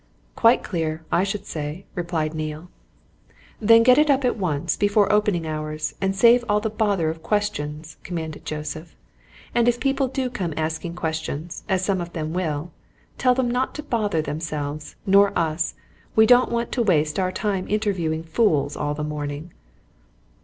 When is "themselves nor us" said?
14.23-15.75